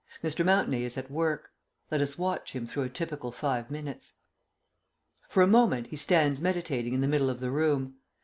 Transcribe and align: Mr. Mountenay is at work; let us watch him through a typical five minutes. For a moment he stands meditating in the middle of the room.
Mr. 0.23 0.43
Mountenay 0.43 0.81
is 0.81 0.97
at 0.97 1.11
work; 1.11 1.51
let 1.91 2.01
us 2.01 2.17
watch 2.17 2.53
him 2.53 2.65
through 2.65 2.81
a 2.81 2.89
typical 2.89 3.31
five 3.31 3.69
minutes. 3.69 4.13
For 5.29 5.43
a 5.43 5.45
moment 5.47 5.85
he 5.89 5.95
stands 5.95 6.41
meditating 6.41 6.95
in 6.95 7.01
the 7.01 7.07
middle 7.07 7.29
of 7.29 7.39
the 7.39 7.51
room. 7.51 7.97